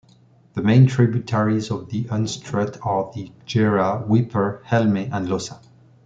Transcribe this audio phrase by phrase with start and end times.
[0.55, 5.59] The main tributaries of the Unstrut are the Gera, Wipper, Helme, and Lossa.